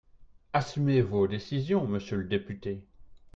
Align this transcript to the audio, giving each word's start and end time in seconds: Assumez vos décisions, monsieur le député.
Assumez 0.51 1.03
vos 1.03 1.27
décisions, 1.27 1.85
monsieur 1.85 2.17
le 2.17 2.23
député. 2.23 2.81